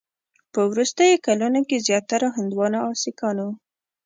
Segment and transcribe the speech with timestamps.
[0.53, 3.47] په وروستیو کلونو کې زیاتره هندوانو او سیکانو